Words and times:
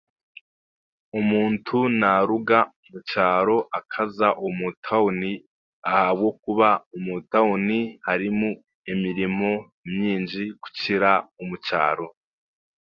Omuntu 1.17 1.77
naaruga 1.99 2.59
omukyaro 2.85 3.57
akaza 3.79 4.27
omu 4.45 4.67
tawuni 4.85 5.31
ahabw'okuba 5.91 6.69
omu 6.95 7.13
tawuni 7.31 7.79
harimu 8.07 8.49
emirimo 8.91 9.51
nyingi 9.97 10.43
kukira 10.61 11.11
omukyaro. 11.41 12.07